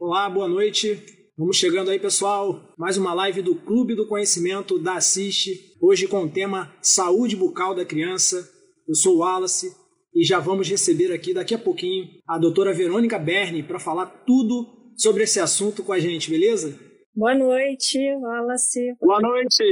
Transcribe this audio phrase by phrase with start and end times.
[0.00, 0.98] Olá, boa noite.
[1.36, 2.72] Vamos chegando aí, pessoal.
[2.78, 5.76] Mais uma live do Clube do Conhecimento da Assiste.
[5.78, 8.48] Hoje com o tema Saúde Bucal da Criança.
[8.88, 9.76] Eu sou o Wallace
[10.14, 14.90] e já vamos receber aqui daqui a pouquinho a doutora Verônica Berni para falar tudo
[14.96, 16.80] sobre esse assunto com a gente, beleza?
[17.14, 18.94] Boa noite, Wallace.
[18.98, 19.62] Boa noite.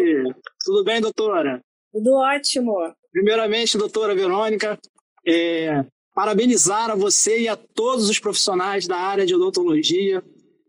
[0.62, 1.58] Tudo bem, doutora?
[1.90, 2.74] Tudo ótimo.
[3.10, 4.79] Primeiramente, doutora Verônica,
[5.26, 5.86] é,
[6.19, 10.21] parabenizar a você e a todos os profissionais da área de odontologia,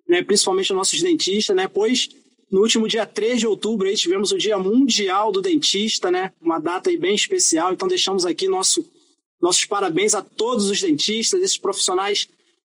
[0.08, 2.08] né, principalmente os nossos dentistas, né, pois
[2.52, 6.60] no último dia 3 de outubro aí tivemos o Dia Mundial do Dentista, né, uma
[6.60, 8.88] data aí bem especial, então deixamos aqui nosso,
[9.42, 12.30] nossos parabéns a todos os dentistas, esses profissionais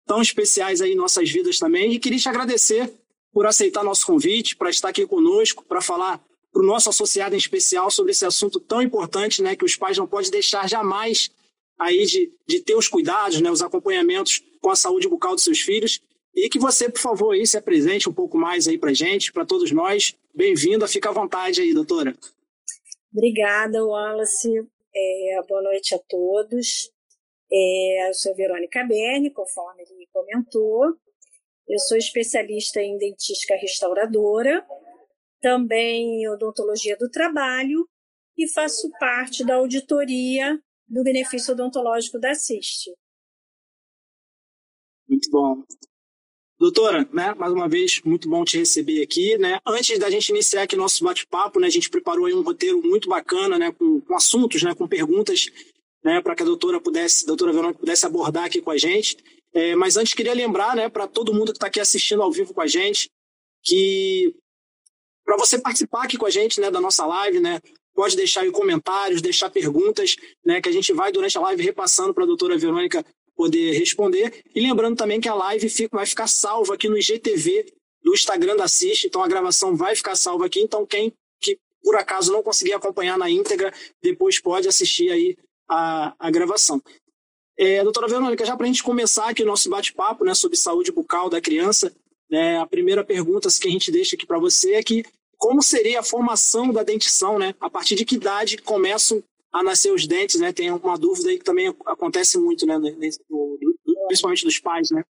[0.07, 2.93] tão especiais aí em nossas vidas também, e queria te agradecer
[3.33, 6.23] por aceitar nosso convite, para estar aqui conosco, para falar
[6.53, 9.97] para o nosso associado em especial sobre esse assunto tão importante, né, que os pais
[9.97, 11.31] não podem deixar jamais
[11.79, 15.61] aí de, de ter os cuidados, né, os acompanhamentos com a saúde bucal dos seus
[15.61, 16.01] filhos.
[16.35, 19.47] E que você, por favor, aí, se apresente um pouco mais aí para gente, para
[19.47, 20.15] todos nós.
[20.35, 22.15] Bem-vinda, fica à vontade aí, doutora.
[23.13, 24.67] Obrigada, Wallace.
[24.95, 26.91] É, boa noite a todos.
[27.51, 30.95] É, eu sou Verônica Berni, conforme ele comentou.
[31.67, 34.65] Eu sou especialista em dentística restauradora
[35.41, 37.89] também em odontologia do trabalho
[38.37, 42.91] e faço parte da auditoria do benefício odontológico da CIST.
[45.09, 45.65] Muito bom.
[46.59, 49.37] Doutora, né, mais uma vez, muito bom te receber aqui.
[49.37, 49.59] Né?
[49.67, 53.09] Antes da gente iniciar aqui nosso bate-papo, né, a gente preparou aí um roteiro muito
[53.09, 55.51] bacana, né, com, com assuntos, né, com perguntas
[56.03, 59.17] né, para que a doutora pudesse, a doutora Verônica pudesse abordar aqui com a gente.
[59.53, 62.55] É, mas antes queria lembrar, né, para todo mundo que está aqui assistindo ao vivo
[62.55, 63.11] com a gente,
[63.63, 64.35] que
[65.25, 67.61] para você participar aqui com a gente, né, da nossa live, né,
[67.97, 72.13] pode deixar aí comentários, deixar perguntas, né, que a gente vai durante a live repassando
[72.13, 74.45] para a doutora Verônica poder responder.
[74.55, 77.73] E lembrando também que a live fica, vai ficar salva aqui no IGTV
[78.03, 81.97] do Instagram da Assiste, então a gravação vai ficar salva aqui, então quem que por
[81.97, 83.73] acaso não conseguir acompanhar na íntegra,
[84.03, 85.37] depois pode assistir aí
[85.69, 86.81] a, a gravação.
[87.59, 90.93] É, doutora Verônica, já para a gente começar aqui o nosso bate-papo né, sobre saúde
[90.93, 91.91] bucal da criança,
[92.31, 95.03] né, a primeira pergunta que a gente deixa aqui para você é que
[95.37, 97.55] como seria a formação da dentição, né?
[97.61, 100.53] A partir de que idade começam a nascer os dentes, né?
[100.53, 102.75] Tem uma dúvida aí que também acontece muito, né?
[104.07, 105.03] principalmente dos pais, né?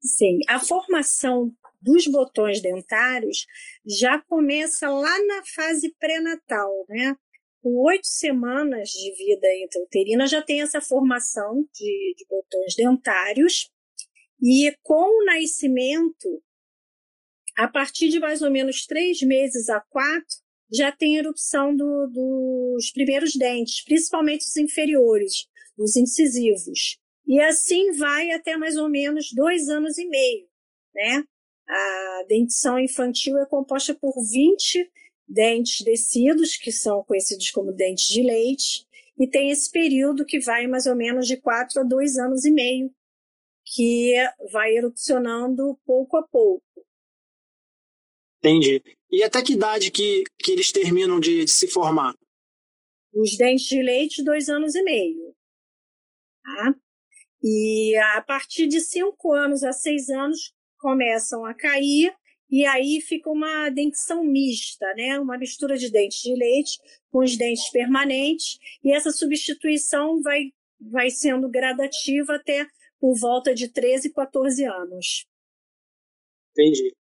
[0.00, 3.46] Sim, a formação dos botões dentários
[3.86, 7.16] já começa lá na fase pré-natal, né?
[7.62, 13.70] Com oito semanas de vida intrauterina já tem essa formação de, de botões dentários
[14.42, 16.42] e com o nascimento
[17.56, 20.36] a partir de mais ou menos três meses a quatro,
[20.72, 25.46] já tem erupção do, dos primeiros dentes, principalmente os inferiores,
[25.78, 26.98] os incisivos.
[27.26, 30.46] E assim vai até mais ou menos dois anos e meio,
[30.94, 31.24] né?
[31.66, 34.90] A dentição infantil é composta por 20
[35.26, 38.86] dentes descidos, que são conhecidos como dentes de leite,
[39.18, 42.50] e tem esse período que vai mais ou menos de quatro a dois anos e
[42.50, 42.92] meio,
[43.64, 44.14] que
[44.52, 46.64] vai erupcionando pouco a pouco.
[48.44, 48.82] Entendi.
[49.10, 52.14] E até que idade que, que eles terminam de, de se formar?
[53.14, 55.34] Os dentes de leite, dois anos e meio.
[56.42, 56.74] Tá?
[57.42, 62.14] E a partir de cinco anos a seis anos começam a cair
[62.50, 65.18] e aí fica uma dentição mista, né?
[65.18, 66.78] Uma mistura de dentes de leite
[67.10, 72.66] com os dentes permanentes e essa substituição vai, vai sendo gradativa até
[73.00, 75.26] por volta de 13, 14 anos.
[76.50, 76.94] Entendi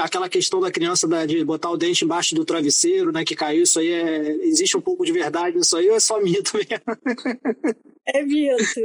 [0.00, 3.78] aquela questão da criança de botar o dente embaixo do travesseiro, né, que caiu, isso
[3.78, 7.82] aí é, existe um pouco de verdade nisso aí ou é só mito mesmo?
[8.06, 8.80] É mito.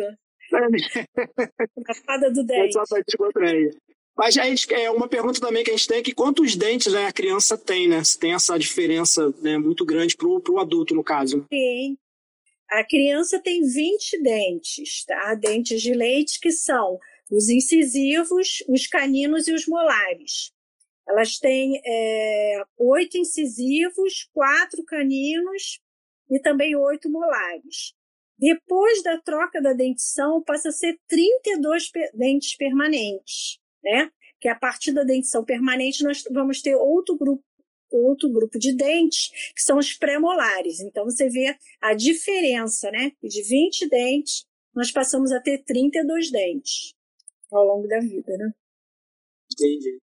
[1.87, 2.77] A fada do dente.
[2.77, 2.95] É só
[4.17, 7.07] Mas gente, é uma pergunta também que a gente tem é que quantos dentes né,
[7.07, 8.03] a criança tem, né?
[8.03, 11.45] Se tem essa diferença né, muito grande para o adulto, no caso.
[11.49, 11.97] Tem.
[12.69, 15.35] A criança tem 20 dentes, tá?
[15.35, 16.99] Dentes de leite que são
[17.31, 20.51] os incisivos, os caninos e os molares.
[21.07, 25.79] Elas têm é, oito incisivos, quatro caninos
[26.29, 27.93] e também oito molares.
[28.37, 34.11] Depois da troca da dentição, passa a ser 32 dentes permanentes, né?
[34.39, 37.43] Que a partir da dentição permanente nós vamos ter outro grupo,
[37.89, 40.81] outro grupo de dentes, que são os pré-molares.
[40.81, 43.11] Então você vê a diferença, né?
[43.23, 44.45] De 20 dentes,
[44.75, 46.93] nós passamos a ter 32 dentes
[47.51, 48.51] ao longo da vida, né?
[49.51, 49.99] Entendi.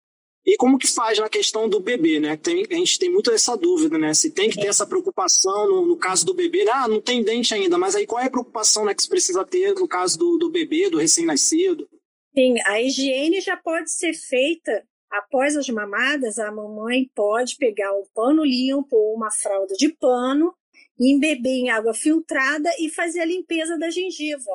[0.46, 2.36] E como que faz na questão do bebê, né?
[2.36, 4.14] Tem, a gente tem muito essa dúvida, né?
[4.14, 6.72] Se tem que ter essa preocupação no, no, caso do bebê, né?
[6.74, 9.46] ah, não tem dente ainda, mas aí qual é a preocupação né, que se precisa
[9.46, 11.88] ter no caso do, do bebê, do recém-nascido?
[12.36, 16.38] Sim, a higiene já pode ser feita após as mamadas.
[16.40, 20.54] A mamãe pode pegar um pano limpo ou uma fralda de pano,
[21.00, 24.52] embeber em água filtrada e fazer a limpeza da gengiva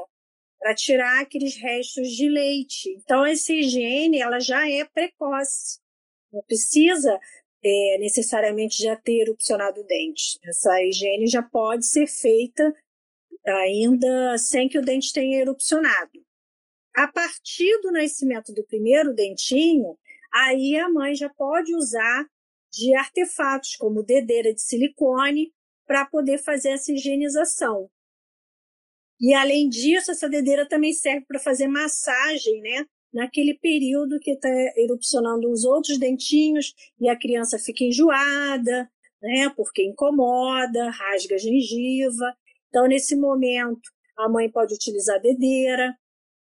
[0.58, 2.90] para tirar aqueles restos de leite.
[2.98, 5.78] Então essa higiene ela já é precoce.
[6.32, 7.18] Não precisa
[7.64, 10.38] é, necessariamente já ter erupcionado o dente.
[10.44, 12.74] Essa higiene já pode ser feita
[13.46, 16.24] ainda sem que o dente tenha erupcionado.
[16.94, 19.96] A partir do nascimento do primeiro dentinho,
[20.32, 22.26] aí a mãe já pode usar
[22.72, 25.52] de artefatos como dedeira de silicone
[25.86, 27.90] para poder fazer essa higienização.
[29.20, 32.86] E além disso, essa dedeira também serve para fazer massagem, né?
[33.12, 38.90] naquele período que está erupcionando os outros dentinhos e a criança fica enjoada,
[39.22, 42.34] né, porque incomoda, rasga a gengiva.
[42.68, 45.96] Então, nesse momento, a mãe pode utilizar dedeira,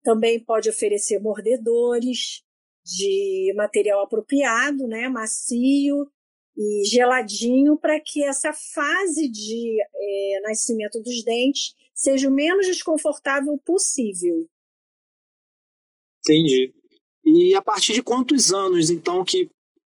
[0.02, 2.42] também pode oferecer mordedores
[2.84, 6.06] de material apropriado, né, macio
[6.56, 13.58] e geladinho, para que essa fase de é, nascimento dos dentes seja o menos desconfortável
[13.58, 14.48] possível.
[16.20, 16.72] Entendi.
[17.22, 19.50] E a partir de quantos anos, então, que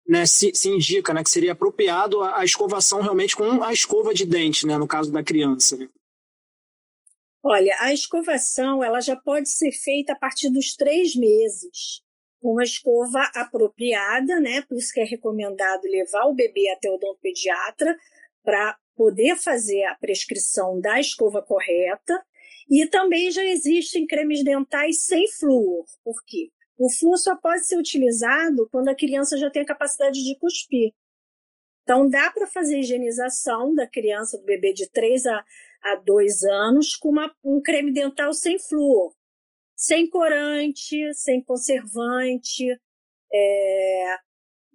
[0.08, 4.16] né, se, se, indica né, que seria apropriado a, a, escovação realmente com a escova
[4.16, 5.78] de dente, né, no caso da criança?
[5.78, 5.88] Né?
[7.44, 12.02] Olha, a escovação ela já pode ser feita a partir dos três meses.
[12.42, 14.64] Uma escova apropriada, né?
[14.64, 17.96] Por isso que é recomendado levar o bebê até o odontopediatra
[18.44, 22.24] para poder fazer a prescrição da escova correta
[22.70, 25.86] e também já existem cremes dentais sem flúor.
[26.04, 26.50] Por quê?
[26.78, 30.94] O flúor só pode ser utilizado quando a criança já tem a capacidade de cuspir.
[31.84, 35.46] Então, dá para fazer higienização da criança, do bebê de 3 a,
[35.84, 39.14] a 2 anos, com uma, um creme dental sem flúor,
[39.76, 42.80] sem corante, sem conservante,
[43.34, 44.16] é,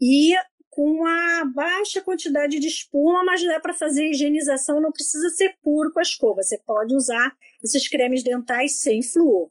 [0.00, 0.34] e
[0.76, 5.90] com uma baixa quantidade de espuma, mas dá para fazer higienização, não precisa ser puro
[5.90, 6.42] com a escova.
[6.42, 7.34] Você pode usar
[7.64, 9.50] esses cremes dentais sem flúor,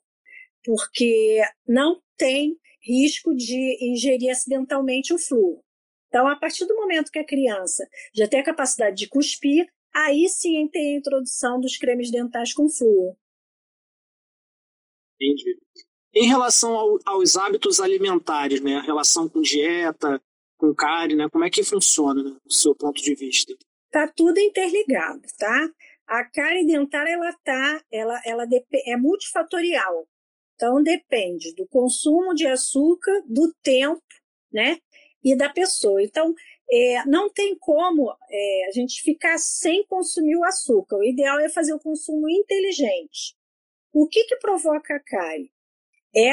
[0.63, 5.63] porque não tem risco de ingerir acidentalmente o flúor.
[6.09, 10.29] Então, a partir do momento que a criança já tem a capacidade de cuspir, aí
[10.29, 13.15] sim tem a introdução dos cremes dentais com flúor.
[15.19, 15.57] Entendi.
[16.13, 20.21] Em relação ao, aos hábitos alimentares, né, a relação com dieta,
[20.57, 21.27] com cárie, né?
[21.29, 23.53] Como é que funciona, né, do seu ponto de vista?
[23.91, 25.69] Tá tudo interligado, tá?
[26.07, 28.45] A cárie dentária ela tá, ela, ela
[28.85, 30.07] é multifatorial.
[30.55, 34.01] Então depende do consumo de açúcar, do tempo,
[34.51, 34.77] né?
[35.23, 36.01] E da pessoa.
[36.01, 36.33] Então
[36.71, 40.97] é, não tem como é, a gente ficar sem consumir o açúcar.
[40.97, 43.35] O ideal é fazer o consumo inteligente.
[43.91, 45.51] O que, que provoca a cárie?
[46.15, 46.31] É,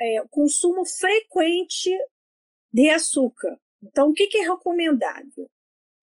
[0.00, 1.90] é o consumo frequente
[2.74, 3.56] de açúcar.
[3.80, 5.48] Então, o que, é recomendável?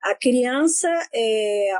[0.02, 1.74] A criança é,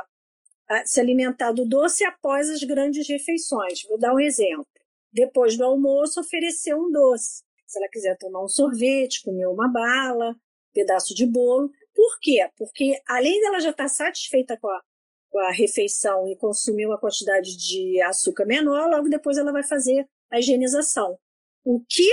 [0.84, 3.82] se alimentar do doce após as grandes refeições.
[3.88, 4.66] Vou dar um exemplo.
[5.10, 7.42] Depois do almoço, oferecer um doce.
[7.66, 10.36] Se ela quiser tomar um sorvete, comer uma bala,
[10.74, 11.70] pedaço de bolo.
[11.94, 12.46] Por quê?
[12.58, 14.82] Porque além dela já estar satisfeita com a,
[15.30, 20.06] com a refeição e consumir uma quantidade de açúcar menor, logo depois ela vai fazer
[20.30, 21.18] a higienização.
[21.64, 22.10] O que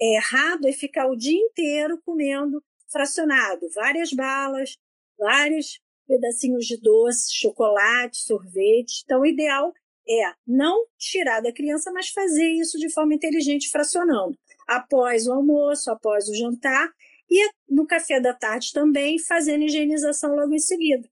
[0.00, 4.76] é errado é ficar o dia inteiro comendo fracionado, várias balas,
[5.18, 9.02] vários pedacinhos de doce, chocolate, sorvete.
[9.04, 9.72] Então, o ideal
[10.08, 14.38] é não tirar da criança, mas fazer isso de forma inteligente, fracionando.
[14.66, 16.92] Após o almoço, após o jantar
[17.30, 21.08] e no café da tarde também, fazendo higienização logo em seguida.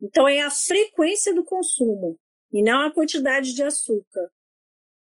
[0.00, 2.18] Então, é a frequência do consumo
[2.52, 4.30] e não a quantidade de açúcar.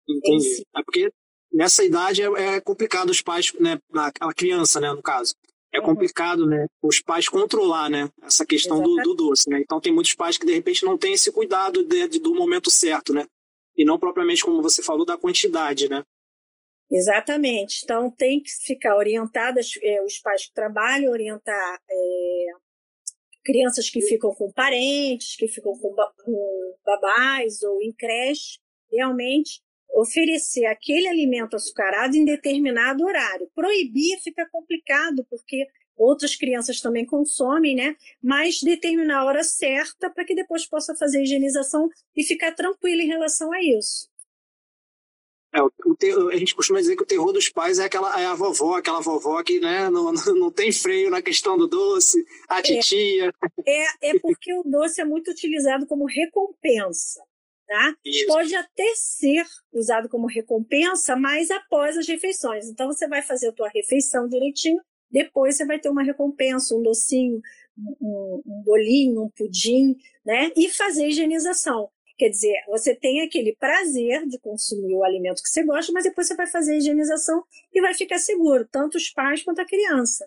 [0.08, 0.62] Entendi.
[0.74, 1.12] É porque
[1.52, 3.78] nessa idade é, é complicado os pais, né,
[4.20, 5.34] a, criança, né, no caso.
[5.72, 5.86] É uhum.
[5.86, 9.60] complicado, né, os pais controlar, né, essa questão do, do, doce, né.
[9.60, 12.70] Então tem muitos pais que de repente não têm esse cuidado de, de, do momento
[12.70, 13.26] certo, né,
[13.76, 16.02] e não propriamente como você falou da quantidade, né.
[16.90, 17.82] Exatamente.
[17.84, 22.46] Então tem que ficar orientadas é, os pais que trabalham, orientar é,
[23.44, 28.58] crianças que ficam com parentes, que ficam com, com babás ou em creche,
[28.90, 29.60] realmente
[30.00, 33.50] oferecer aquele alimento açucarado em determinado horário.
[33.54, 37.96] Proibir fica complicado, porque outras crianças também consomem, né?
[38.22, 43.02] Mas determinar a hora certa para que depois possa fazer a higienização e ficar tranquilo
[43.02, 44.08] em relação a isso.
[45.52, 45.58] É,
[45.98, 48.76] terror, a gente costuma dizer que o terror dos pais é aquela é a vovó,
[48.76, 52.62] aquela vovó que né, não, não tem freio na questão do doce, a é.
[52.62, 53.32] titia.
[53.66, 57.20] É, é, é porque o doce é muito utilizado como recompensa.
[57.68, 57.94] Tá?
[58.26, 62.66] Pode até ser usado como recompensa, mas após as refeições.
[62.66, 66.82] Então, você vai fazer a tua refeição direitinho, depois você vai ter uma recompensa, um
[66.82, 67.42] docinho,
[68.00, 69.94] um, um bolinho, um pudim,
[70.24, 70.50] né?
[70.56, 71.90] E fazer a higienização.
[72.16, 76.26] Quer dizer, você tem aquele prazer de consumir o alimento que você gosta, mas depois
[76.26, 80.26] você vai fazer a higienização e vai ficar seguro, tanto os pais quanto a criança,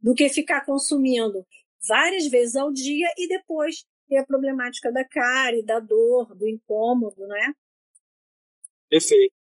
[0.00, 1.44] do que ficar consumindo
[1.88, 7.26] várias vezes ao dia e depois ter a problemática da cárie, da dor, do incômodo,
[7.26, 7.54] né?
[8.90, 9.32] Perfeito.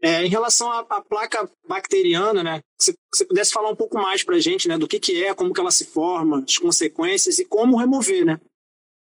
[0.00, 4.24] É, em relação à, à, placa bacteriana, né, se você pudesse falar um pouco mais
[4.24, 7.38] para a gente, né, do que, que é, como que ela se forma, as consequências
[7.38, 8.40] e como remover, né?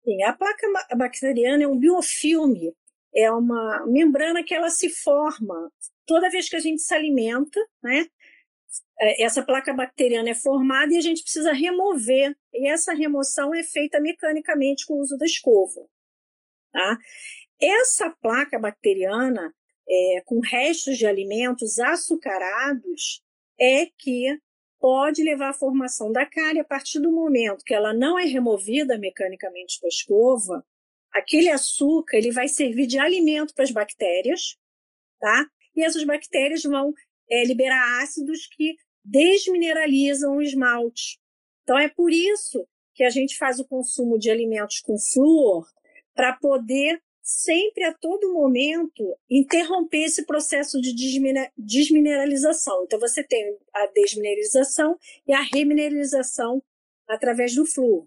[0.04, 0.66] Sim, a placa
[0.97, 2.75] bacteriana é um biofilme,
[3.14, 5.71] é uma membrana que ela se forma
[6.07, 8.07] toda vez que a gente se alimenta, né?
[9.00, 13.62] É, essa placa bacteriana é formada e a gente precisa remover, e essa remoção é
[13.62, 15.87] feita mecanicamente com o uso da escova.
[16.73, 16.99] Tá?
[17.61, 19.55] Essa placa bacteriana,
[19.88, 23.23] é, com restos de alimentos açucarados,
[23.59, 24.38] é que
[24.81, 28.99] pode levar à formação da cárie a partir do momento que ela não é removida
[28.99, 30.67] mecanicamente com a escova,
[31.12, 34.57] aquele açúcar ele vai servir de alimento para as bactérias,
[35.21, 35.47] tá?
[35.76, 36.93] E essas bactérias vão
[37.31, 41.19] é, liberar ácidos que desmineralizam o esmalte.
[41.62, 45.67] Então é por isso que a gente faz o consumo de alimentos com flúor
[46.14, 50.93] para poder sempre a todo momento interromper esse processo de
[51.57, 52.85] desmineralização.
[52.85, 56.62] Então você tem a desmineralização e a remineralização
[57.09, 58.07] através do flúor.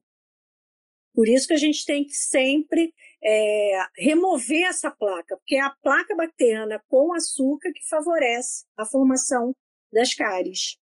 [1.13, 2.93] Por isso que a gente tem que sempre
[3.25, 9.55] é, remover essa placa, porque é a placa bacteriana com açúcar que favorece a formação
[9.91, 10.77] das cáries.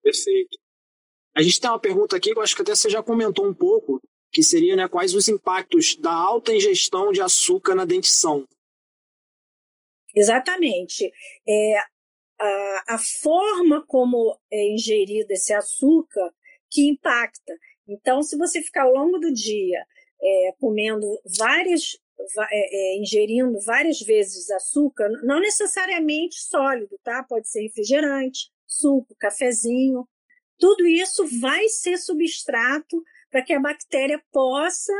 [0.00, 0.56] Perfeito.
[1.34, 3.54] A gente tem uma pergunta aqui que eu acho que até você já comentou um
[3.54, 4.00] pouco,
[4.32, 8.46] que seria né, quais os impactos da alta ingestão de açúcar na dentição.
[10.14, 11.10] Exatamente.
[11.48, 11.78] É,
[12.40, 16.32] a, a forma como é ingerido esse açúcar
[16.70, 17.52] que impacta.
[17.88, 19.84] Então, se você ficar ao longo do dia
[20.22, 21.06] é, comendo
[21.38, 21.96] várias,
[22.50, 27.24] é, é, ingerindo várias vezes açúcar, não necessariamente sólido, tá?
[27.28, 30.06] Pode ser refrigerante, suco, cafezinho.
[30.58, 34.92] Tudo isso vai ser substrato para que a bactéria possa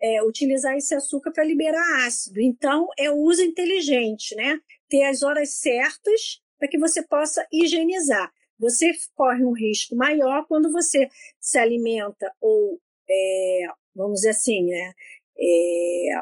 [0.00, 2.40] é, utilizar esse açúcar para liberar ácido.
[2.40, 4.58] Então, é o uso inteligente, né?
[4.88, 8.32] Ter as horas certas para que você possa higienizar.
[8.58, 11.08] Você corre um risco maior quando você
[11.40, 14.92] se alimenta ou, é, vamos dizer assim, né?
[15.38, 16.20] É,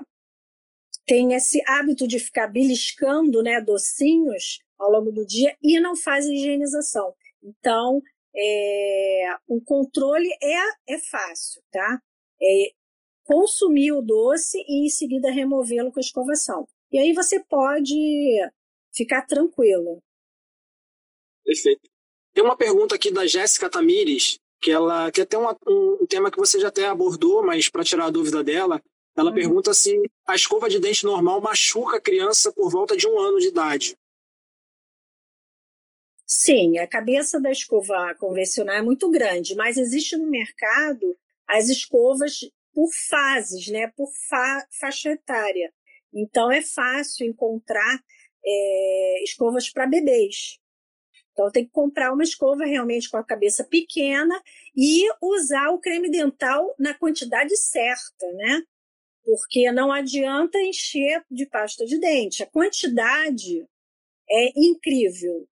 [1.06, 6.26] tem esse hábito de ficar beliscando né, docinhos ao longo do dia e não faz
[6.26, 7.14] higienização.
[7.42, 8.02] Então,
[8.36, 12.00] é, o controle é, é fácil, tá?
[12.40, 12.72] É
[13.24, 16.66] consumir o doce e em seguida removê-lo com escovação.
[16.90, 17.94] E aí você pode
[18.94, 20.02] ficar tranquilo.
[21.44, 21.90] Perfeito.
[22.32, 26.30] Tem uma pergunta aqui da Jéssica Tamires, que ela que é até um, um, tema
[26.30, 28.82] que você já até abordou, mas para tirar a dúvida dela,
[29.16, 29.34] ela uhum.
[29.34, 33.38] pergunta se a escova de dente normal machuca a criança por volta de um ano
[33.38, 33.96] de idade.
[36.26, 42.40] Sim, a cabeça da escova convencional é muito grande, mas existe no mercado as escovas
[42.74, 45.72] por fases, né, por fa faixa etária.
[46.12, 47.98] Então é fácil encontrar
[48.44, 50.58] é, escovas para bebês.
[51.38, 54.42] Então tem que comprar uma escova realmente com a cabeça pequena
[54.76, 58.64] e usar o creme dental na quantidade certa, né?
[59.24, 62.42] Porque não adianta encher de pasta de dente.
[62.42, 63.64] A quantidade
[64.28, 65.48] é incrível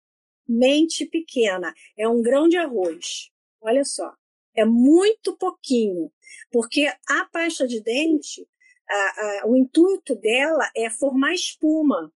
[0.48, 3.30] mente pequena, é um grão de arroz.
[3.60, 4.10] Olha só,
[4.56, 6.10] é muito pouquinho,
[6.50, 8.48] porque a pasta de dente,
[8.88, 12.10] a, a, o intuito dela é formar espuma.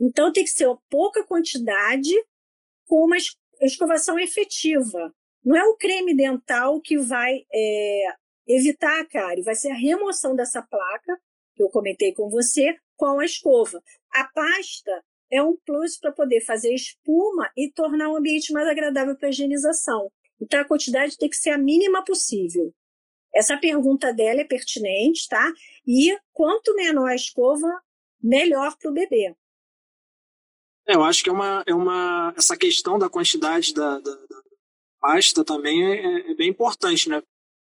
[0.00, 2.14] Então tem que ser pouca quantidade
[2.86, 3.16] com uma
[3.60, 5.14] escovação efetiva.
[5.44, 8.04] Não é o creme dental que vai é,
[8.46, 11.20] evitar a cárie, vai ser a remoção dessa placa,
[11.54, 13.82] que eu comentei com você, com a escova.
[14.12, 19.16] A pasta é um plus para poder fazer espuma e tornar o ambiente mais agradável
[19.16, 20.10] para a higienização.
[20.40, 22.72] Então, a quantidade tem que ser a mínima possível.
[23.34, 25.52] Essa pergunta dela é pertinente, tá?
[25.86, 27.68] E quanto menor a escova,
[28.22, 29.34] melhor para o bebê.
[30.86, 34.42] É, eu acho que é uma, é uma essa questão da quantidade da, da, da
[35.00, 37.22] pasta também é, é, bem importante, né?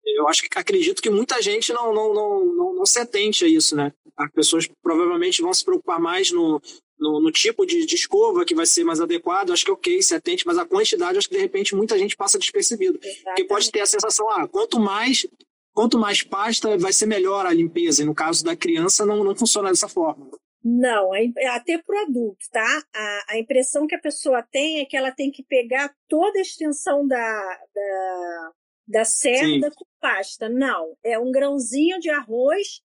[0.06, 3.48] Eu acho que acredito que muita gente não, não, não, não, não se atente a
[3.48, 3.92] isso, né?
[4.16, 6.60] As pessoas provavelmente vão se preocupar mais no,
[6.98, 10.02] no, no tipo de, de, escova que vai ser mais adequado, acho que é ok,
[10.02, 12.98] se atente, mas a quantidade, acho que de repente muita gente passa despercebido.
[13.02, 13.24] Exatamente.
[13.24, 15.26] Porque pode ter a sensação, ah, quanto mais
[15.74, 18.02] quanto mais pasta, vai ser melhor a limpeza.
[18.02, 20.30] E no caso da criança, não, não funciona dessa forma.
[20.66, 22.82] Não, é até para o adulto, tá?
[22.94, 26.42] A, a, impressão que a pessoa tem é que ela tem que pegar toda a
[26.42, 28.52] extensão da, da,
[28.88, 29.76] da cerda Sim.
[29.76, 30.48] com pasta.
[30.48, 32.80] Não, é um grãozinho de arroz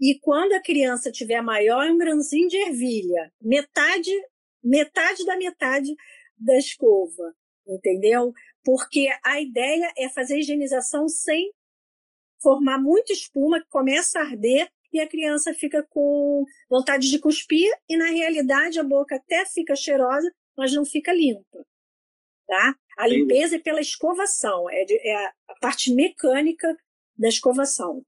[0.00, 3.32] e quando a criança tiver maior, é um grãozinho de ervilha.
[3.40, 4.10] Metade,
[4.60, 5.94] metade da metade
[6.36, 7.32] da escova,
[7.64, 8.32] entendeu?
[8.64, 11.52] Porque a ideia é fazer a higienização sem
[12.42, 17.70] formar muita espuma, que começa a arder e a criança fica com vontade de cuspir
[17.88, 21.64] e na realidade a boca até fica cheirosa, mas não fica limpa.
[22.46, 22.74] Tá?
[22.98, 26.76] A limpeza é pela escovação, é, de, é a parte mecânica
[27.16, 28.04] da escovação.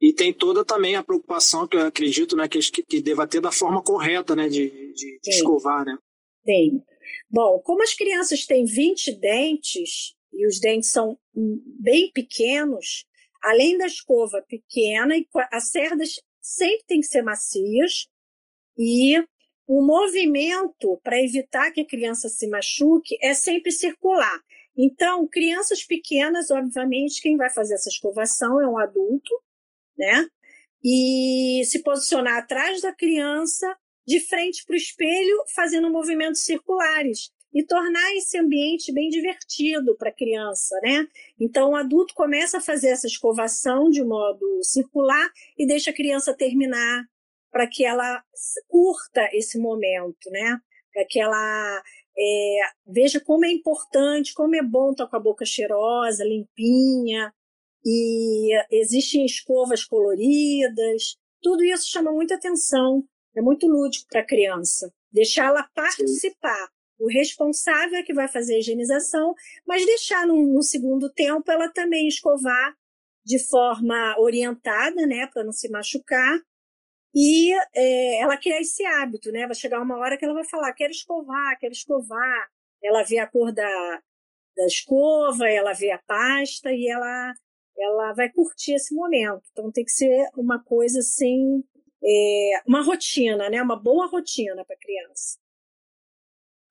[0.00, 3.52] E tem toda também a preocupação que eu acredito né, que, que deva ter da
[3.52, 5.84] forma correta né, de, de, de escovar.
[5.84, 5.98] Né?
[6.44, 6.82] Tem.
[7.28, 13.04] Bom, como as crianças têm 20 dentes e os dentes são bem pequenos,
[13.42, 15.14] além da escova pequena,
[15.50, 18.08] as cerdas sempre têm que ser macias
[18.76, 19.18] e
[19.66, 24.40] o movimento para evitar que a criança se machuque é sempre circular.
[24.76, 29.30] Então, crianças pequenas, obviamente, quem vai fazer essa escovação é um adulto,
[29.96, 30.26] né?
[30.82, 37.64] E se posicionar atrás da criança, de frente para o espelho, fazendo movimentos circulares e
[37.64, 41.06] tornar esse ambiente bem divertido para a criança, né?
[41.38, 46.34] Então o adulto começa a fazer essa escovação de modo circular e deixa a criança
[46.34, 47.04] terminar
[47.50, 48.22] para que ela
[48.68, 50.60] curta esse momento, né?
[50.92, 51.82] Para que ela
[52.16, 57.32] é, veja como é importante, como é bom estar com a boca cheirosa, limpinha,
[57.84, 61.16] e existem escovas coloridas.
[61.42, 63.04] Tudo isso chama muita atenção,
[63.34, 64.92] é muito lúdico para a criança.
[65.10, 66.68] Deixá-la participar.
[67.00, 69.34] O responsável é que vai fazer a higienização,
[69.66, 72.76] mas deixar no, no segundo tempo ela também escovar
[73.24, 76.38] de forma orientada, né, para não se machucar.
[77.14, 79.46] E é, ela criar esse hábito, né?
[79.46, 82.48] Vai chegar uma hora que ela vai falar: quero escovar, quero escovar.
[82.82, 84.02] Ela vê a cor da,
[84.56, 87.34] da escova, ela vê a pasta e ela,
[87.76, 89.42] ela vai curtir esse momento.
[89.52, 91.64] Então tem que ser uma coisa assim,
[92.04, 93.60] é, uma rotina, né?
[93.62, 95.39] Uma boa rotina para a criança.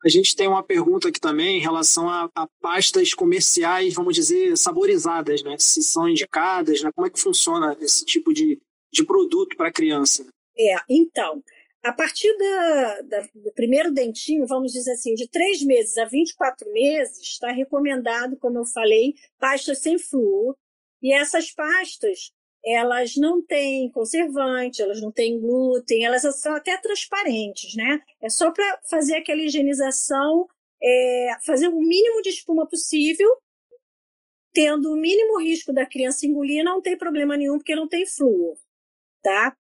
[0.04, 4.58] A gente tem uma pergunta aqui também em relação a, a, pastas comerciais, vamos dizer,
[4.58, 5.58] saborizadas, né?
[5.60, 6.90] Se são indicadas, né?
[6.96, 10.26] Como é que funciona esse tipo de, de produto para criança?
[10.58, 11.44] É, então,
[11.84, 16.72] a partir da, da, do primeiro dentinho, vamos dizer assim, de três meses a 24
[16.72, 20.56] meses, está recomendado, como eu falei, pastas sem flúor.
[21.02, 22.32] E essas pastas,
[22.76, 28.02] elas não têm conservante, elas não têm glúten, elas são até transparentes, né?
[28.22, 30.48] É só para fazer aquela higienização,
[30.82, 33.30] é, fazer o mínimo de espuma possível,
[34.54, 38.58] tendo o mínimo risco da criança engolir, não tem problema nenhum, porque não tem flúor,
[39.22, 39.56] tá?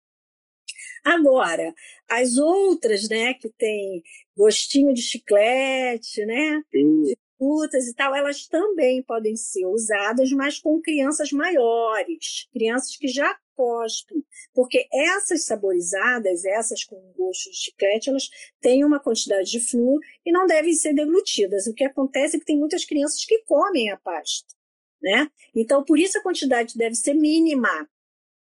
[1.03, 1.73] Agora,
[2.09, 4.03] as outras, né, que tem
[4.35, 10.81] gostinho de chiclete, né, de frutas e tal, elas também podem ser usadas, mas com
[10.81, 14.23] crianças maiores, crianças que já cospem,
[14.53, 18.29] porque essas saborizadas, essas com gosto de chiclete, elas
[18.61, 21.65] têm uma quantidade de flúor e não devem ser deglutidas.
[21.65, 24.53] O que acontece é que tem muitas crianças que comem a pasta,
[25.01, 25.29] né?
[25.55, 27.89] Então, por isso a quantidade deve ser mínima,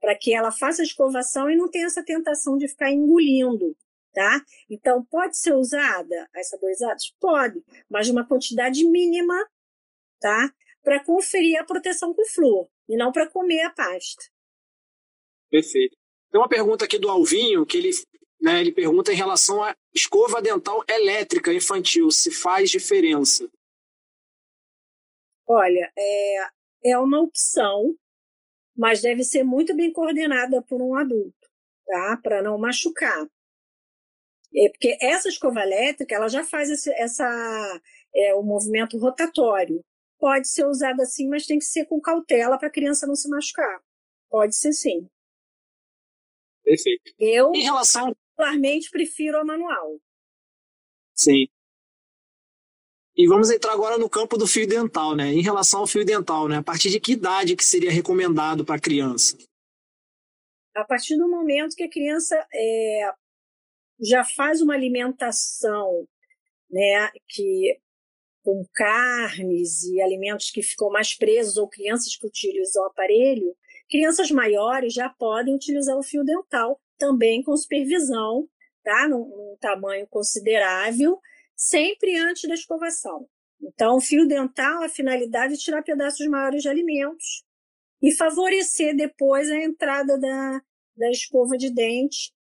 [0.00, 3.76] para que ela faça a escovação e não tenha essa tentação de ficar engolindo
[4.16, 4.42] tá?
[4.70, 7.14] Então, pode ser usada as saborizadas?
[7.20, 9.34] Pode, mas uma quantidade mínima,
[10.18, 10.50] tá?
[10.82, 14.24] Para conferir a proteção com flúor e não para comer a pasta.
[15.50, 15.94] Perfeito.
[16.30, 17.90] Tem uma pergunta aqui do Alvinho, que ele,
[18.40, 23.46] né, ele pergunta em relação à escova dental elétrica infantil, se faz diferença.
[25.46, 26.48] Olha, é,
[26.86, 27.94] é uma opção,
[28.74, 31.50] mas deve ser muito bem coordenada por um adulto,
[31.86, 32.18] tá?
[32.22, 33.28] Para não machucar.
[34.56, 37.24] É, porque essa escova elétrica ela já faz esse, essa,
[38.14, 39.84] é, o movimento rotatório.
[40.18, 43.28] Pode ser usada assim, mas tem que ser com cautela para a criança não se
[43.28, 43.80] machucar.
[44.30, 45.06] Pode ser sim.
[46.64, 47.14] Perfeito.
[47.18, 48.14] Eu, em relação...
[48.14, 49.98] particularmente, prefiro a manual.
[51.14, 51.46] Sim.
[53.14, 55.28] E vamos entrar agora no campo do fio dental, né?
[55.28, 56.58] Em relação ao fio dental, né?
[56.58, 59.38] A partir de que idade que seria recomendado para a criança?
[60.74, 63.10] A partir do momento que a criança é,
[64.00, 66.06] já faz uma alimentação
[66.70, 67.78] né, que
[68.42, 73.56] com carnes e alimentos que ficam mais presos ou crianças que utilizam o aparelho,
[73.90, 78.48] crianças maiores já podem utilizar o fio dental também com supervisão,
[78.84, 79.08] tá?
[79.08, 81.20] Num, num tamanho considerável,
[81.56, 83.28] sempre antes da escovação.
[83.60, 87.44] Então, o fio dental, a finalidade é tirar pedaços maiores de alimentos
[88.00, 90.62] e favorecer depois a entrada da,
[90.96, 92.32] da escova de dente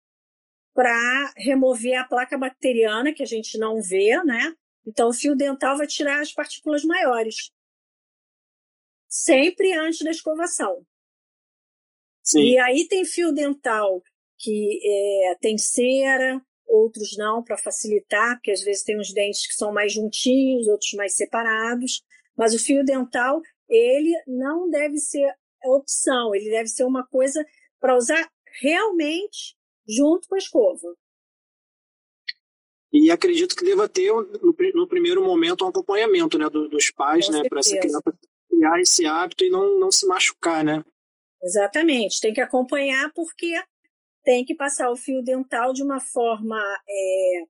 [0.75, 4.53] para remover a placa bacteriana, que a gente não vê, né?
[4.85, 7.51] Então, o fio dental vai tirar as partículas maiores.
[9.09, 10.85] Sempre antes da escovação.
[12.23, 12.41] Sim.
[12.41, 14.03] E aí tem fio dental
[14.37, 19.55] que é, tem cera, outros não, para facilitar, porque às vezes tem uns dentes que
[19.55, 22.03] são mais juntinhos, outros mais separados.
[22.37, 25.33] Mas o fio dental, ele não deve ser
[25.65, 27.47] opção, ele deve ser uma coisa
[27.81, 28.29] para usar
[28.61, 29.57] realmente
[29.89, 30.95] junto com a escova.
[32.93, 37.29] E acredito que deva ter, no, no primeiro momento, um acompanhamento né, do, dos pais,
[37.29, 38.03] né, para essa criança
[38.49, 40.85] criar esse hábito e não, não se machucar, né?
[41.43, 43.53] Exatamente, tem que acompanhar porque
[44.23, 47.43] tem que passar o fio dental de uma forma é,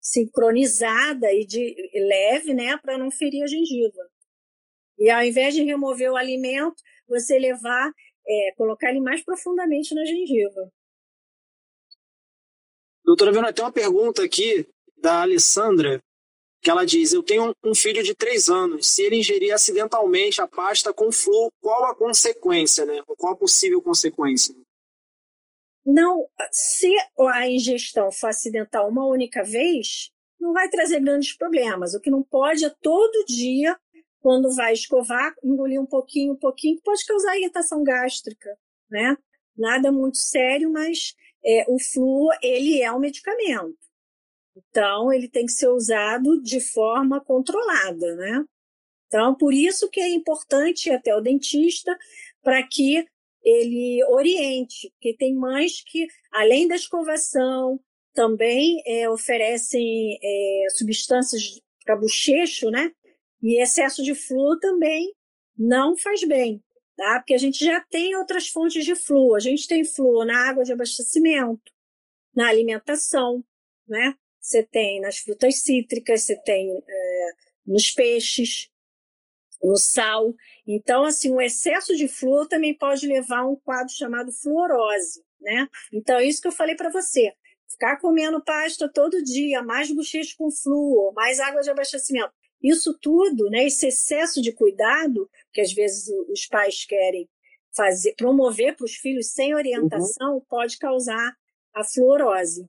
[0.00, 4.10] sincronizada e de leve, né, para não ferir a gengiva.
[4.98, 7.90] E ao invés de remover o alimento, você levar,
[8.26, 10.70] é, colocar ele mais profundamente na gengiva.
[13.08, 14.68] Doutora Verônica, tem uma pergunta aqui
[14.98, 15.98] da Alessandra,
[16.60, 18.86] que ela diz: Eu tenho um filho de três anos.
[18.86, 23.02] Se ele ingerir acidentalmente a pasta com flu, qual a consequência, né?
[23.16, 24.54] Qual a possível consequência?
[25.86, 31.94] Não, se a ingestão for acidental uma única vez, não vai trazer grandes problemas.
[31.94, 33.74] O que não pode é todo dia,
[34.20, 38.54] quando vai escovar, engolir um pouquinho, um pouquinho, pode causar irritação gástrica,
[38.90, 39.16] né?
[39.56, 41.14] Nada muito sério, mas
[41.44, 43.76] é, o flu ele é um medicamento.
[44.56, 48.44] Então, ele tem que ser usado de forma controlada, né?
[49.06, 51.96] Então, por isso que é importante ir até o dentista
[52.42, 53.06] para que
[53.42, 57.80] ele oriente, porque tem mães que, além da escovação,
[58.12, 62.92] também é, oferecem é, substâncias para bochecho, né?
[63.42, 65.14] E excesso de flúor também
[65.56, 66.62] não faz bem
[66.98, 67.20] tá?
[67.20, 69.36] Porque a gente já tem outras fontes de flúor.
[69.36, 71.72] A gente tem flúor na água de abastecimento,
[72.34, 73.42] na alimentação,
[73.86, 74.14] né?
[74.40, 77.30] Você tem nas frutas cítricas, você tem é,
[77.64, 78.68] nos peixes,
[79.62, 80.34] no sal.
[80.66, 85.68] Então, assim, o excesso de flúor também pode levar a um quadro chamado fluorose, né?
[85.92, 87.32] Então, é isso que eu falei para você.
[87.68, 92.32] Ficar comendo pasta todo dia, mais bochecho com flúor, mais água de abastecimento.
[92.62, 97.28] Isso tudo, né, esse excesso de cuidado que às vezes os pais querem
[97.74, 100.44] fazer, promover para os filhos sem orientação, uhum.
[100.48, 101.36] pode causar
[101.74, 102.66] a fluorose.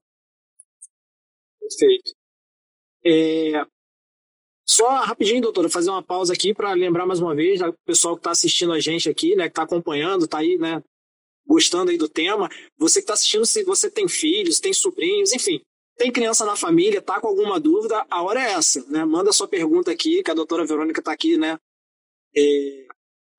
[1.60, 2.14] Perfeito.
[3.06, 3.66] É,
[4.68, 8.20] só rapidinho, doutora, fazer uma pausa aqui para lembrar mais uma vez, o pessoal que
[8.20, 10.84] está assistindo a gente aqui, né, que está acompanhando, está aí, né,
[11.46, 12.48] gostando aí do tema.
[12.78, 15.60] Você que está assistindo, se você tem filhos, tem sobrinhos, enfim,
[15.98, 19.04] tem criança na família, tá com alguma dúvida, a hora é essa, né?
[19.04, 21.60] Manda sua pergunta aqui, que a doutora Verônica está aqui, né?
[22.36, 22.88] É,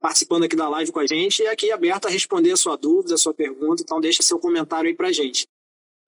[0.01, 3.15] participando aqui da live com a gente e aqui aberta a responder a sua dúvida,
[3.15, 5.47] a sua pergunta, então deixa seu comentário aí pra gente.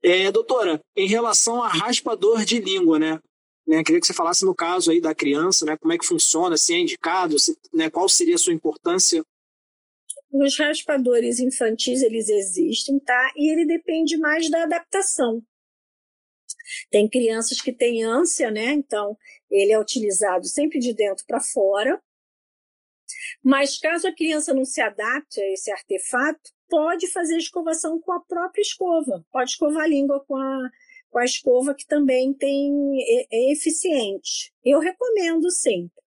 [0.02, 3.20] É, doutora, em relação a raspador de língua, né?
[3.66, 3.84] né?
[3.84, 5.76] Queria que você falasse no caso aí da criança, né?
[5.76, 7.88] Como é que funciona, se é indicado, se, né?
[7.88, 9.22] qual seria a sua importância
[10.32, 13.32] os raspadores infantis eles existem, tá?
[13.36, 15.42] E ele depende mais da adaptação.
[16.90, 18.72] Tem crianças que têm ânsia, né?
[18.72, 19.16] Então,
[19.50, 22.00] ele é utilizado sempre de dentro para fora.
[23.42, 28.20] Mas caso a criança não se adapte a esse artefato, pode fazer escovação com a
[28.20, 29.24] própria escova.
[29.30, 30.70] Pode escovar a língua com a,
[31.10, 34.52] com a escova, que também tem, é, é eficiente.
[34.64, 36.02] Eu recomendo sempre,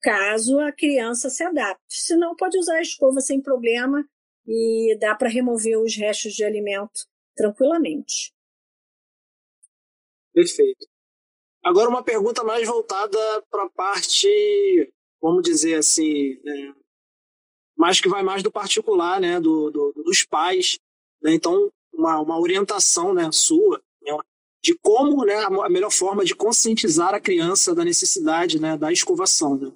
[0.00, 1.82] caso a criança se adapte.
[1.88, 4.06] Se não, pode usar a escova sem problema
[4.46, 8.32] e dá para remover os restos de alimento tranquilamente.
[10.32, 10.86] Perfeito.
[11.62, 13.18] Agora uma pergunta mais voltada
[13.50, 14.28] para a parte,
[15.26, 16.74] vamos dizer assim, né,
[18.00, 20.78] que vai mais do particular, né, do, do dos pais.
[21.20, 24.16] Né, então, uma, uma orientação né, sua né,
[24.62, 29.56] de como né, a melhor forma de conscientizar a criança da necessidade né, da escovação.
[29.56, 29.72] Né,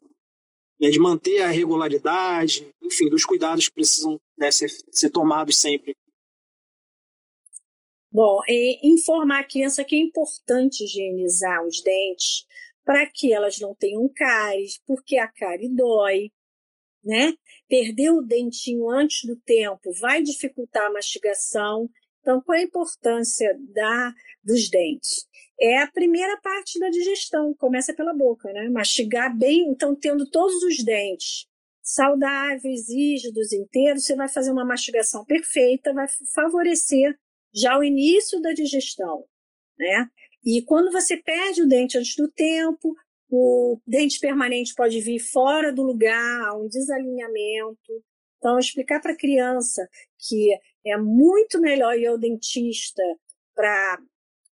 [0.81, 5.97] né de manter a regularidade, enfim, dos cuidados que precisam né, ser, ser tomados sempre
[8.13, 8.41] Bom,
[8.83, 12.45] informar a criança que é importante higienizar os dentes
[12.85, 16.31] para que elas não tenham cáries, porque a cárie dói,
[17.05, 17.33] né?
[17.69, 21.89] Perder o dentinho antes do tempo vai dificultar a mastigação.
[22.21, 24.13] Então, qual é a importância da,
[24.43, 25.27] dos dentes?
[25.59, 28.69] É a primeira parte da digestão, começa pela boca, né?
[28.69, 31.47] Mastigar bem, então, tendo todos os dentes
[31.83, 37.19] saudáveis, rígidos, inteiros, você vai fazer uma mastigação perfeita, vai favorecer
[37.53, 39.25] já o início da digestão,
[39.79, 40.09] né?
[40.45, 42.95] E quando você perde o dente antes do tempo,
[43.31, 48.03] o dente permanente pode vir fora do lugar, há um desalinhamento,
[48.39, 50.51] Então, explicar para a criança que
[50.85, 53.03] é muito melhor ir ao dentista
[53.55, 53.99] para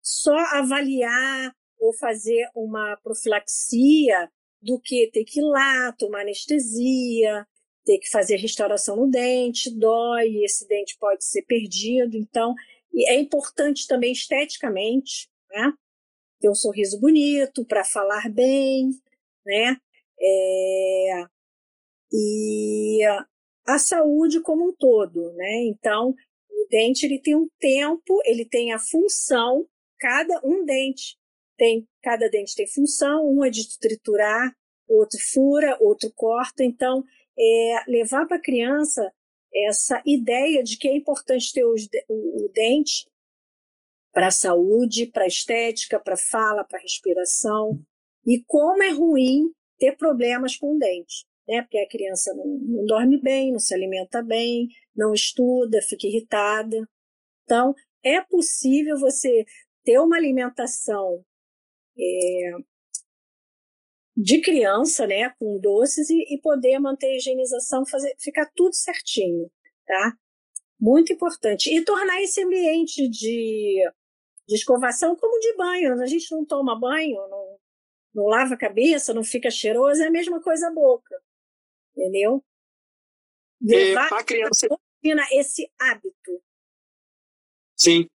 [0.03, 7.47] só avaliar ou fazer uma profilaxia do que ter que ir lá, tomar anestesia,
[7.85, 12.17] ter que fazer restauração no dente, dói, esse dente pode ser perdido.
[12.17, 12.55] Então,
[13.07, 15.73] é importante também esteticamente, né?
[16.41, 18.91] Ter um sorriso bonito, para falar bem,
[19.47, 19.77] né?
[20.21, 21.25] É,
[22.13, 23.01] e
[23.67, 25.65] a saúde como um todo, né?
[25.65, 26.15] Então,
[26.51, 29.67] o dente ele tem um tempo, ele tem a função,
[29.99, 31.17] cada um dente
[31.57, 34.55] tem, cada dente tem função, um é de triturar,
[34.89, 36.65] outro fura, outro corta.
[36.65, 37.05] Então,
[37.39, 39.13] é, levar para a criança
[39.55, 43.07] essa ideia de que é importante ter os, o, o dente
[44.15, 47.85] para a saúde, para a estética, para a fala, para a respiração,
[48.25, 51.63] e como é ruim ter problemas com o dente, né?
[51.63, 56.89] Porque a criança não, não dorme bem, não se alimenta bem, não estuda, fica irritada.
[57.43, 57.75] Então,
[58.05, 59.45] é possível você
[59.83, 61.25] ter uma alimentação
[61.99, 62.53] é,
[64.17, 69.51] de criança, né, com doces e, e, poder manter a higienização, fazer, ficar tudo certinho,
[69.85, 70.17] tá?
[70.79, 71.75] Muito importante.
[71.75, 73.83] E tornar esse ambiente de,
[74.47, 76.01] de escovação como de banho.
[76.01, 77.59] A gente não toma banho, não,
[78.15, 81.21] não lava a cabeça, não fica cheiroso, é a mesma coisa a boca.
[81.97, 82.45] Entendeu?
[83.61, 84.67] Levar é, criança
[85.33, 86.43] esse hábito.
[87.77, 88.07] Sim.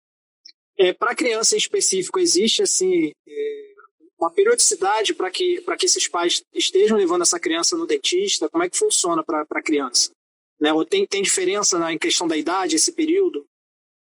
[0.77, 3.73] É, para criança em específico, existe assim é,
[4.17, 8.49] uma periodicidade para que, que esses pais estejam levando essa criança no dentista?
[8.49, 10.11] Como é que funciona para a criança?
[10.59, 10.73] Né?
[10.73, 13.45] Ou tem, tem diferença na, em questão da idade, esse período?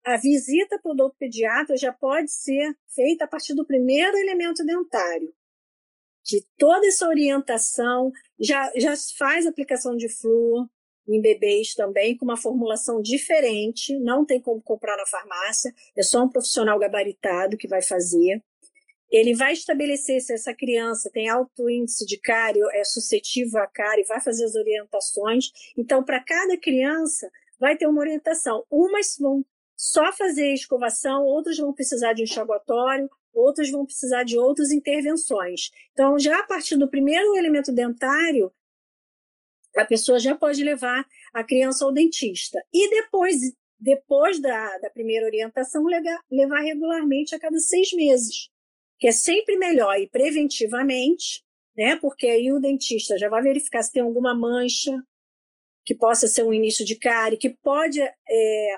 [0.05, 5.33] A visita para o odontopediatra já pode ser feita a partir do primeiro elemento dentário.
[6.23, 10.67] De toda essa orientação, já, já faz aplicação de flúor
[11.07, 16.23] em bebês também, com uma formulação diferente, não tem como comprar na farmácia, é só
[16.23, 18.43] um profissional gabaritado que vai fazer.
[19.11, 24.03] Ele vai estabelecer se essa criança tem alto índice de cárie, é suscetível à cárie,
[24.03, 25.51] vai fazer as orientações.
[25.75, 27.27] Então, para cada criança,
[27.59, 28.63] vai ter uma orientação.
[28.69, 29.43] Umas vão
[29.81, 35.71] só fazer escovação, outras vão precisar de enxaguatório, outras vão precisar de outras intervenções.
[35.93, 38.51] Então, já a partir do primeiro elemento dentário,
[39.77, 42.61] a pessoa já pode levar a criança ao dentista.
[42.73, 43.37] E depois,
[43.79, 45.85] depois da, da primeira orientação,
[46.29, 48.49] levar regularmente a cada seis meses
[48.99, 51.41] que é sempre melhor ir preventivamente,
[51.73, 51.95] né?
[51.95, 54.91] Porque aí o dentista já vai verificar se tem alguma mancha
[55.85, 58.77] que possa ser um início de cárie, que pode é,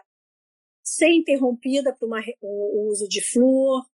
[0.91, 3.85] ser interrompida por uma, o uso de flúor,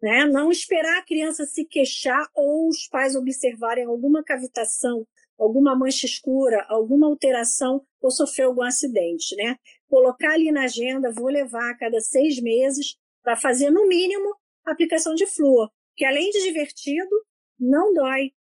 [0.00, 0.24] né?
[0.24, 5.06] Não esperar a criança se queixar ou os pais observarem alguma cavitação,
[5.38, 9.56] alguma mancha escura, alguma alteração ou sofrer algum acidente, né?
[9.88, 14.34] Colocar ali na agenda, vou levar a cada seis meses para fazer no mínimo
[14.64, 17.14] aplicação de flúor, que além de divertido,
[17.58, 18.32] não dói.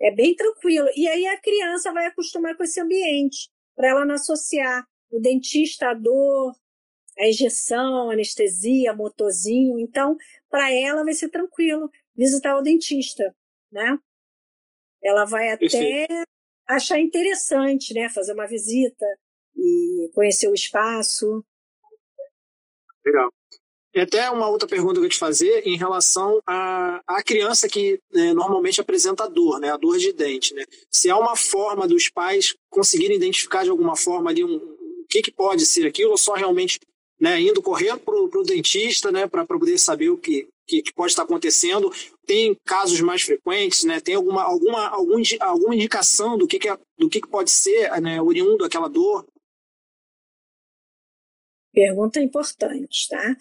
[0.00, 0.88] É bem tranquilo.
[0.96, 5.90] E aí a criança vai acostumar com esse ambiente, para ela não associar o dentista
[5.90, 6.52] à dor,
[7.18, 9.78] a injeção, a anestesia, motorzinho.
[9.78, 10.16] Então,
[10.50, 13.34] para ela vai ser tranquilo visitar o dentista,
[13.70, 13.96] né?
[15.02, 16.06] Ela vai até
[16.66, 18.08] achar interessante, né?
[18.08, 19.06] Fazer uma visita
[19.56, 21.44] e conhecer o espaço.
[23.04, 23.30] Legal.
[23.94, 28.00] E até uma outra pergunta que eu te fazer em relação à, à criança que
[28.12, 30.52] né, normalmente apresenta dor, né, a dor de dente.
[30.52, 30.64] Né?
[30.90, 34.58] Se há uma forma dos pais conseguirem identificar de alguma forma ali um,
[35.04, 36.80] o que, que pode ser aquilo, ou só realmente
[37.20, 41.12] né, indo correndo para o dentista né, para poder saber o que, que, que, pode
[41.12, 41.92] estar acontecendo.
[42.26, 46.78] Tem casos mais frequentes, né, tem alguma, alguma, algum, alguma indicação do que, que, é,
[46.98, 49.26] do que, que pode ser né, oriundo aquela dor?
[51.72, 53.36] Pergunta importante, tá?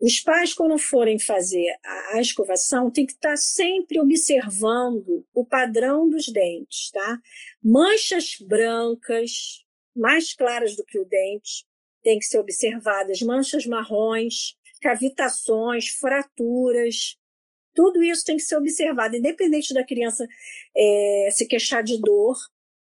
[0.00, 1.66] Os pais, quando forem fazer
[2.12, 7.20] a, escovação, tem que estar sempre observando o padrão dos dentes, tá?
[7.62, 9.64] Manchas brancas,
[9.98, 11.66] mais claras do que o dente,
[12.02, 13.20] tem que ser observadas.
[13.20, 17.18] Manchas marrons, cavitações, fraturas,
[17.74, 20.26] tudo isso tem que ser observado, independente da criança
[20.76, 22.36] é, se queixar de dor.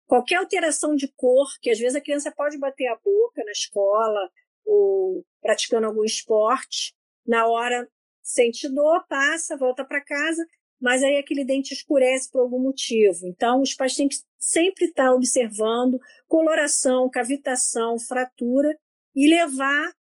[0.08, 4.30] Qualquer alteração de cor, que às vezes a criança pode bater a boca na escola,
[4.66, 7.88] ou praticando algum esporte, na hora
[8.24, 10.46] sente dor, passa, volta para casa,
[10.82, 13.28] mas aí aquele dente escurece por algum motivo.
[13.28, 18.76] Então, os pais têm que sempre estar observando coloração, cavitação, fratura
[19.16, 19.94] e levar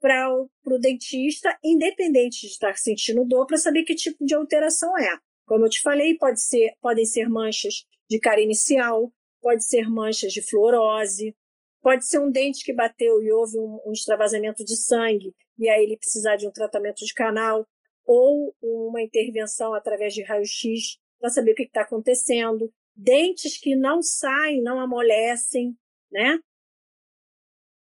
[0.00, 5.18] para o dentista, independente de estar sentindo dor, para saber que tipo de alteração é.
[5.46, 10.32] Como eu te falei, pode ser, podem ser manchas de cara inicial, pode ser manchas
[10.32, 11.34] de fluorose,
[11.82, 15.84] pode ser um dente que bateu e houve um, um extravasamento de sangue e aí
[15.84, 17.66] ele precisar de um tratamento de canal
[18.04, 22.72] ou uma intervenção através de raio-x para saber o que está acontecendo.
[22.94, 25.76] Dentes que não saem, não amolecem,
[26.12, 26.38] né?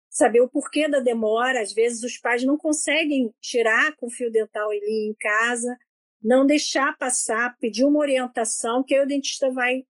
[0.09, 1.61] Saber o porquê da demora.
[1.61, 5.75] Às vezes os pais não conseguem tirar com fio dental ali em casa,
[6.21, 9.83] não deixar passar, pedir uma orientação, que aí o dentista vai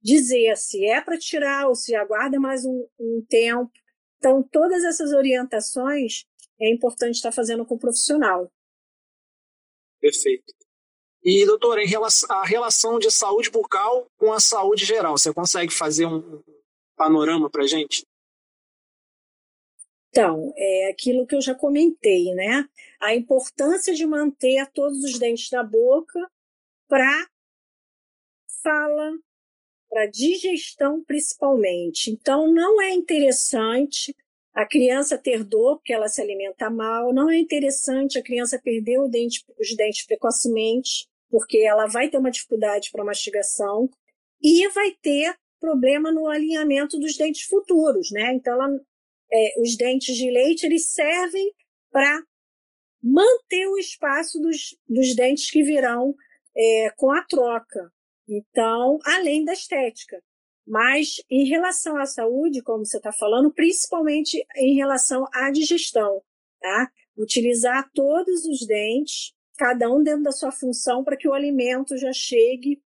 [0.00, 3.72] dizer se é para tirar ou se aguarda mais um, um tempo.
[4.18, 6.26] Então, todas essas orientações
[6.60, 8.50] é importante estar fazendo com o profissional.
[10.04, 10.52] Perfeito.
[11.22, 15.72] E, doutora, em relação à relação de saúde bucal com a saúde geral, você consegue
[15.72, 16.42] fazer um
[16.94, 18.06] panorama para a gente?
[20.10, 22.68] Então, é aquilo que eu já comentei, né?
[23.00, 26.30] A importância de manter todos os dentes da boca
[26.86, 27.26] para
[28.62, 29.10] fala,
[29.88, 32.10] para digestão principalmente.
[32.10, 34.14] Então, não é interessante
[34.54, 39.00] a criança ter dor porque ela se alimenta mal, não é interessante a criança perder
[39.08, 43.90] dente, os dentes precocemente, porque ela vai ter uma dificuldade para mastigação
[44.40, 48.32] e vai ter problema no alinhamento dos dentes futuros, né?
[48.34, 48.80] Então, ela,
[49.32, 51.52] é, os dentes de leite eles servem
[51.90, 52.22] para
[53.02, 56.14] manter o espaço dos, dos dentes que virão
[56.56, 57.90] é, com a troca.
[58.28, 60.22] Então, além da estética.
[60.66, 66.22] Mas em relação à saúde, como você está falando, principalmente em relação à digestão,
[66.60, 66.90] tá?
[67.16, 72.12] Utilizar todos os dentes, cada um dentro da sua função, para que o alimento já
[72.12, 72.82] chegue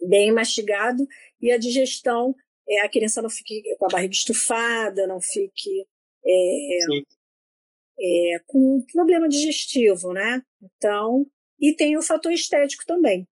[0.00, 1.06] bem mastigado
[1.40, 2.34] e a digestão,
[2.68, 5.86] é, a criança não fique com a barriga estufada, não fique
[6.24, 6.78] é,
[8.00, 10.42] é, com problema digestivo, né?
[10.60, 11.26] Então,
[11.60, 13.28] e tem o fator estético também.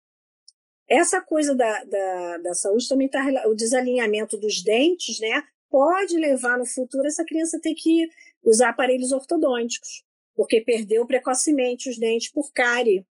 [0.89, 5.43] Essa coisa da, da, da saúde também está o desalinhamento dos dentes, né?
[5.69, 8.09] Pode levar no futuro essa criança a ter que
[8.43, 10.03] usar aparelhos ortodônticos,
[10.35, 13.05] porque perdeu precocemente os dentes por cárie,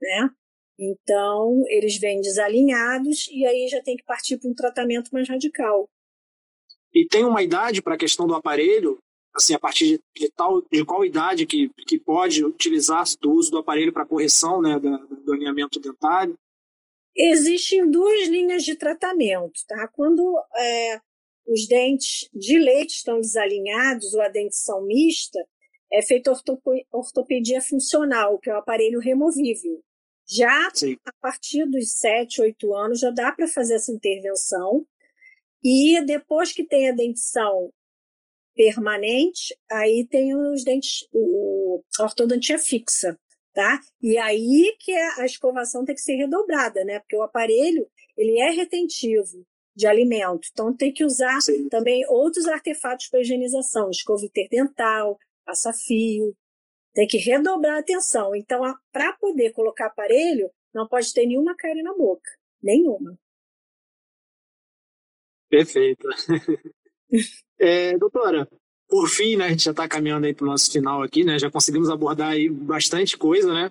[0.00, 0.30] né?
[0.78, 5.88] Então, eles vêm desalinhados e aí já tem que partir para um tratamento mais radical.
[6.92, 8.98] E tem uma idade para a questão do aparelho?
[9.34, 13.50] Assim, a partir de, de, tal, de qual idade que, que pode utilizar do uso
[13.50, 16.36] do aparelho para correção né, do, do alinhamento dentário?
[17.16, 19.88] Existem duas linhas de tratamento, tá?
[19.88, 21.00] Quando é,
[21.46, 25.38] os dentes de leite estão desalinhados ou a dentição mista,
[25.90, 26.32] é feita
[26.92, 29.82] ortopedia funcional, que é o aparelho removível.
[30.28, 30.96] Já Sim.
[31.04, 34.84] a partir dos 7, 8 anos já dá para fazer essa intervenção.
[35.62, 37.72] E depois que tem a dentição
[38.54, 43.18] permanente, aí tem os dentes, o, a ortodontia fixa
[43.56, 43.80] tá?
[44.02, 47.00] E aí que a escovação tem que ser redobrada, né?
[47.00, 51.68] Porque o aparelho, ele é retentivo de alimento, então tem que usar Sim.
[51.70, 56.36] também outros artefatos para higienização, escova interdental, passa-fio,
[56.92, 58.34] tem que redobrar a atenção.
[58.36, 58.60] Então,
[58.92, 62.30] para poder colocar aparelho, não pode ter nenhuma cárie na boca,
[62.62, 63.18] nenhuma.
[65.48, 66.06] Perfeito.
[67.58, 68.46] é, doutora,
[68.88, 71.38] por fim, né, a gente já está caminhando aí para o nosso final aqui, né,
[71.38, 73.70] já conseguimos abordar aí bastante coisa, né.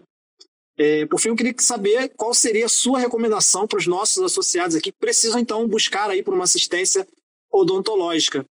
[0.77, 4.75] É, por fim, eu queria saber qual seria a sua recomendação para os nossos associados
[4.75, 7.07] aqui que precisam então buscar aí por uma assistência
[7.49, 8.45] odontológica.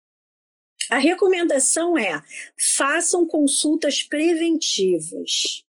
[0.88, 2.22] A recomendação é:
[2.76, 5.64] façam consultas preventivas.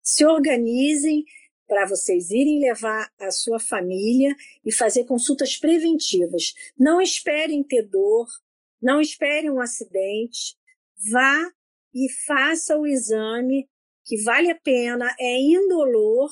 [0.00, 1.24] Se organizem
[1.66, 6.52] para vocês irem levar a sua família e fazer consultas preventivas.
[6.78, 8.28] Não esperem ter dor,
[8.84, 10.56] não espere um acidente,
[11.10, 11.50] vá
[11.94, 13.66] e faça o exame,
[14.04, 16.30] que vale a pena, é indolor,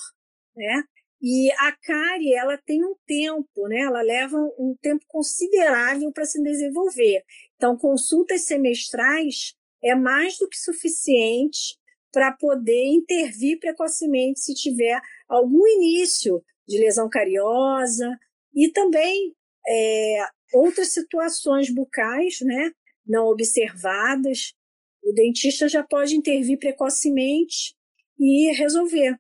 [0.55, 0.85] né?
[1.21, 3.81] E a cárie, ela tem um tempo, né?
[3.81, 7.25] Ela leva um tempo considerável para se desenvolver.
[7.57, 11.79] Então, consultas semestrais é mais do que suficiente
[12.13, 18.19] para poder intervir precocemente se tiver algum início de lesão cariosa
[18.55, 19.35] e também
[19.67, 22.73] é, outras situações bucais, né,
[23.07, 24.55] não observadas,
[25.03, 27.75] o dentista já pode intervir precocemente
[28.19, 29.19] e resolver.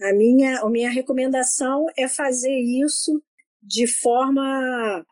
[0.00, 3.22] A minha, a minha recomendação é fazer isso
[3.62, 5.04] de forma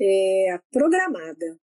[0.00, 1.58] é, programada,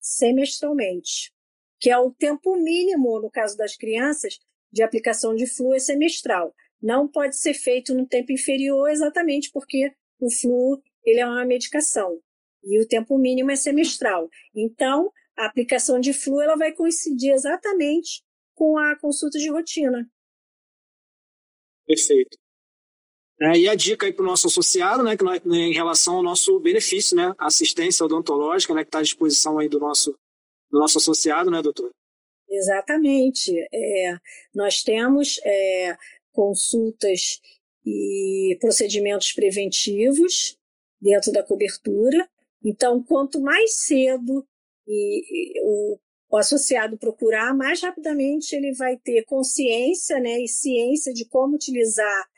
[0.00, 1.32] semestralmente,
[1.78, 4.38] que é o tempo mínimo, no caso das crianças,
[4.72, 6.54] de aplicação de flu é semestral.
[6.80, 12.20] Não pode ser feito no tempo inferior, exatamente porque o flu ele é uma medicação
[12.62, 14.28] e o tempo mínimo é semestral.
[14.54, 18.22] Então, a aplicação de flu ela vai coincidir exatamente
[18.54, 20.06] com a consulta de rotina.
[21.86, 22.38] Perfeito.
[23.40, 26.16] É, e a dica aí para o nosso associado, né, que nós, né, em relação
[26.16, 30.14] ao nosso benefício, né, assistência odontológica, né, que está à disposição aí do nosso,
[30.70, 31.90] do nosso associado, né, doutor?
[32.50, 33.56] Exatamente.
[33.72, 34.18] É,
[34.54, 35.96] nós temos é,
[36.32, 37.40] consultas
[37.86, 40.59] e procedimentos preventivos
[41.00, 42.28] dentro da cobertura.
[42.62, 44.46] Então, quanto mais cedo
[44.86, 45.98] e, e o,
[46.30, 52.28] o, associado procurar, mais rapidamente ele vai ter consciência né, e ciência de como utilizar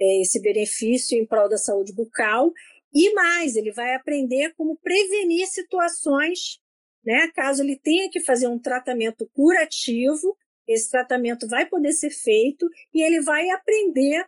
[0.00, 2.52] é, esse benefício em prol da saúde bucal.
[2.92, 6.58] E mais, ele vai aprender como prevenir situações,
[7.04, 7.30] né?
[7.34, 10.36] Caso ele tenha que fazer um tratamento curativo,
[10.66, 14.24] esse tratamento vai poder ser feito e ele vai aprender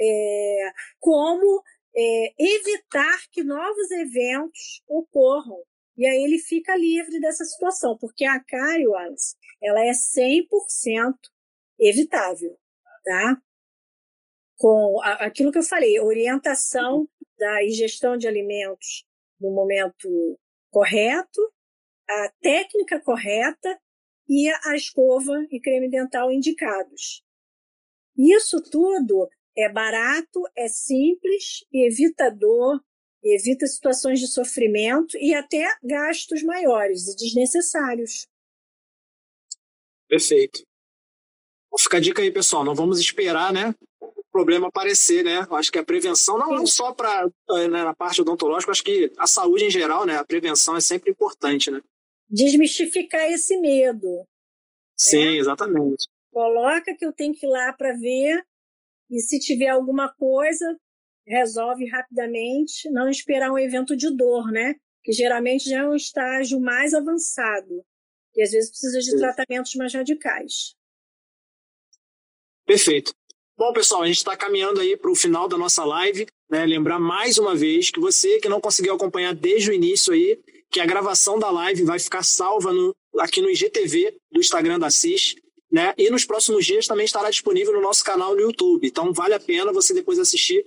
[0.00, 1.62] é, como
[1.94, 5.62] é, evitar que novos eventos ocorram.
[5.96, 11.14] E aí ele fica livre dessa situação, porque a cárie, Alice, ela é 100%
[11.78, 12.58] evitável,
[13.04, 13.42] tá?
[14.56, 19.04] Com aquilo que eu falei, orientação da ingestão de alimentos
[19.40, 20.38] no momento
[20.70, 21.40] correto,
[22.08, 23.78] a técnica correta
[24.28, 27.22] e a escova e creme dental indicados.
[28.16, 32.82] Isso tudo é barato, é simples, evita dor,
[33.22, 38.26] evita situações de sofrimento e até gastos maiores e desnecessários.
[40.08, 40.62] Perfeito.
[41.78, 42.64] Fica a dica aí, pessoal.
[42.64, 43.74] Não vamos esperar, né?
[44.00, 45.46] O problema aparecer, né?
[45.48, 49.10] Eu acho que a prevenção não, não só para né, na parte odontológica, acho que
[49.16, 50.16] a saúde em geral, né?
[50.16, 51.80] A prevenção é sempre importante, né?
[52.28, 54.26] Desmistificar esse medo.
[54.96, 55.36] Sim, né?
[55.36, 56.06] exatamente.
[56.30, 58.44] Coloca que eu tenho que ir lá para ver
[59.12, 60.76] e se tiver alguma coisa,
[61.26, 64.74] resolve rapidamente, não esperar um evento de dor, né?
[65.04, 67.84] Que geralmente já é um estágio mais avançado
[68.34, 70.74] e às vezes precisa de tratamentos mais radicais.
[72.64, 73.12] Perfeito.
[73.56, 76.26] Bom, pessoal, a gente está caminhando aí para o final da nossa live.
[76.48, 76.64] Né?
[76.64, 80.40] Lembrar mais uma vez que você que não conseguiu acompanhar desde o início aí,
[80.70, 84.90] que a gravação da live vai ficar salva no, aqui no IGTV do Instagram da
[84.90, 85.36] CIS.
[85.72, 85.94] Né?
[85.96, 88.86] E nos próximos dias também estará disponível no nosso canal no YouTube.
[88.86, 90.62] Então vale a pena você depois assistir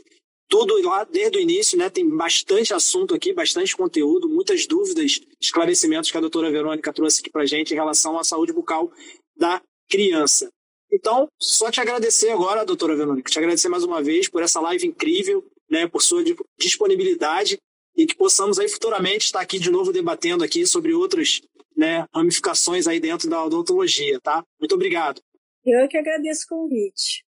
[0.47, 1.89] tudo lá desde o início, né?
[1.89, 7.29] Tem bastante assunto aqui, bastante conteúdo, muitas dúvidas, esclarecimentos que a doutora Verônica trouxe aqui
[7.29, 8.91] para gente em relação à saúde bucal
[9.37, 10.49] da criança.
[10.91, 14.87] Então, só te agradecer agora, doutora Verônica, te agradecer mais uma vez por essa live
[14.87, 16.23] incrível, né, por sua
[16.59, 17.57] disponibilidade
[17.97, 21.41] e que possamos aí futuramente estar aqui de novo debatendo aqui sobre outras
[21.75, 24.43] né, ramificações aí dentro da odontologia, tá?
[24.59, 25.21] Muito obrigado.
[25.63, 27.25] Eu é que agradeço o convite.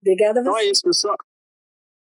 [0.00, 0.48] Obrigada a você.
[0.48, 1.16] Então é isso, pessoal.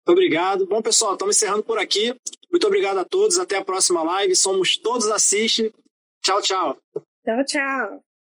[0.07, 0.67] Muito obrigado.
[0.67, 2.15] Bom, pessoal, estamos encerrando por aqui.
[2.51, 3.39] Muito obrigado a todos.
[3.39, 4.35] Até a próxima live.
[4.35, 5.73] Somos todos assiste.
[6.23, 6.79] Tchau, tchau.
[7.25, 8.10] Tchau, tchau.